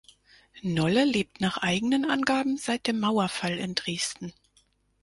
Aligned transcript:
Nolle 0.63 1.05
lebt 1.05 1.41
nach 1.41 1.59
eigenen 1.59 2.09
Angaben 2.09 2.57
seit 2.57 2.87
dem 2.87 2.99
Mauerfall 2.99 3.59
in 3.59 3.75
Dresden. 3.75 4.33